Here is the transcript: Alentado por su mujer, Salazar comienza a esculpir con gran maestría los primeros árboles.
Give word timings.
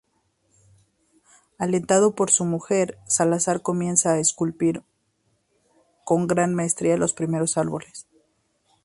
Alentado 1.59 2.15
por 2.15 2.31
su 2.31 2.43
mujer, 2.43 2.97
Salazar 3.05 3.61
comienza 3.61 4.13
a 4.13 4.19
esculpir 4.19 4.81
con 6.03 6.25
gran 6.25 6.55
maestría 6.55 6.97
los 6.97 7.13
primeros 7.13 7.55
árboles. 7.55 8.07